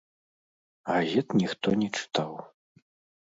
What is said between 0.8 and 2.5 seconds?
Газет ніхто не чытаў.